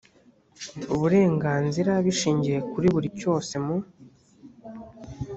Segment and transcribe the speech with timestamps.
[0.93, 3.77] uburenganzira bishingiye kuri buri cyose mu